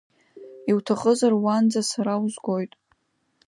Иуҭахызар 0.69 1.33
уанӡа 1.43 1.81
сара 1.91 2.13
узгоит. 2.23 2.71